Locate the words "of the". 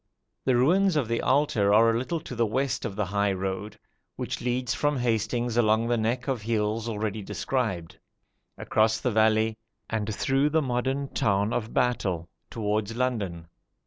0.95-1.21, 2.85-3.05